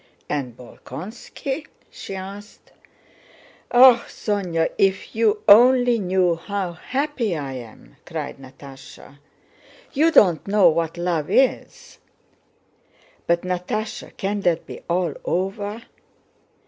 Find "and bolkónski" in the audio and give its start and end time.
0.27-1.67